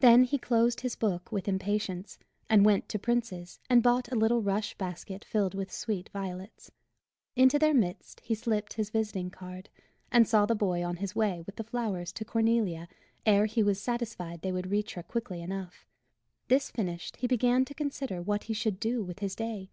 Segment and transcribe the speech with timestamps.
[0.00, 2.18] Then he closed his book with impatience,
[2.50, 6.70] and went to Prince's and bought a little rush basket filled with sweet violets.
[7.36, 9.70] Into their midst he slipped his visiting card,
[10.12, 12.86] and saw the boy on his way with the flowers to Cornelia
[13.24, 15.86] ere he was satisfied they would reach her quickly enough.
[16.48, 19.70] This finished, he began to consider what he should do with his day.